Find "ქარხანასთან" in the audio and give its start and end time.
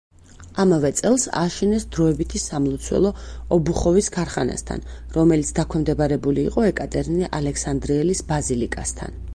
4.17-4.83